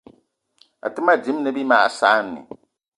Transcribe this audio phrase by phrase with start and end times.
[0.85, 2.39] Àtə́ mâ dímâ ne bí mag saanì